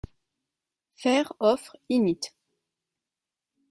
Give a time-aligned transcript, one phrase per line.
[0.95, 2.33] Faire offres init.